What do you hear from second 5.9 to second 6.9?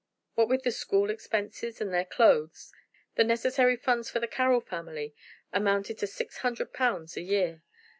to six hundred